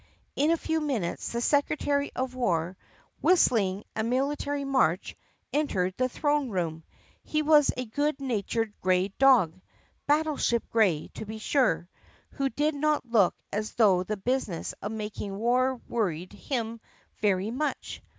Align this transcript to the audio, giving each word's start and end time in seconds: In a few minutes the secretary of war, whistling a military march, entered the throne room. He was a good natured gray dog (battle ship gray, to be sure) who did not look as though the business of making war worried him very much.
In 0.35 0.49
a 0.49 0.57
few 0.57 0.81
minutes 0.81 1.31
the 1.33 1.41
secretary 1.41 2.11
of 2.15 2.33
war, 2.33 2.75
whistling 3.21 3.83
a 3.95 4.01
military 4.01 4.63
march, 4.65 5.15
entered 5.53 5.93
the 5.95 6.09
throne 6.09 6.49
room. 6.49 6.83
He 7.23 7.43
was 7.43 7.71
a 7.77 7.85
good 7.85 8.19
natured 8.19 8.73
gray 8.81 9.09
dog 9.09 9.61
(battle 10.07 10.37
ship 10.37 10.63
gray, 10.71 11.09
to 11.13 11.25
be 11.27 11.37
sure) 11.37 11.87
who 12.31 12.49
did 12.49 12.73
not 12.73 13.05
look 13.05 13.35
as 13.53 13.73
though 13.73 14.01
the 14.01 14.17
business 14.17 14.73
of 14.81 14.91
making 14.91 15.37
war 15.37 15.79
worried 15.87 16.33
him 16.33 16.81
very 17.19 17.51
much. 17.51 18.01